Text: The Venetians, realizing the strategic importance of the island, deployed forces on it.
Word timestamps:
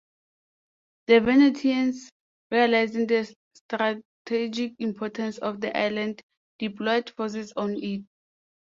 The 1.05 1.19
Venetians, 1.19 2.09
realizing 2.49 3.05
the 3.05 3.31
strategic 3.53 4.73
importance 4.79 5.37
of 5.37 5.61
the 5.61 5.77
island, 5.77 6.23
deployed 6.57 7.11
forces 7.11 7.53
on 7.55 7.75
it. 7.77 8.01